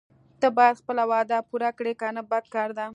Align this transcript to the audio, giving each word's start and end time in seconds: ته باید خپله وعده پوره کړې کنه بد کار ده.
ته 0.39 0.47
باید 0.57 0.79
خپله 0.81 1.03
وعده 1.11 1.37
پوره 1.49 1.69
کړې 1.77 1.93
کنه 2.01 2.21
بد 2.31 2.45
کار 2.55 2.69
ده. 2.77 2.85